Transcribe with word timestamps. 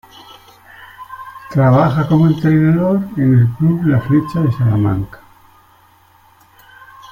Trabaja 1.51 2.07
como 2.07 2.25
entrenador 2.25 3.01
en 3.17 3.37
El 3.39 3.47
club 3.55 3.83
La 3.85 4.01
Flecha 4.01 4.39
de 4.41 4.51
Salamanca. 4.51 5.19